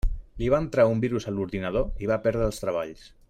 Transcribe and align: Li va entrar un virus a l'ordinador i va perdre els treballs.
Li 0.43 0.47
va 0.53 0.59
entrar 0.63 0.85
un 0.93 1.03
virus 1.03 1.29
a 1.31 1.35
l'ordinador 1.35 1.87
i 2.07 2.11
va 2.13 2.21
perdre 2.27 2.49
els 2.51 2.65
treballs. 2.65 3.11